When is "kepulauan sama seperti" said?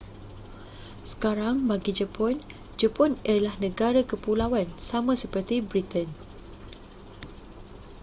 4.11-5.55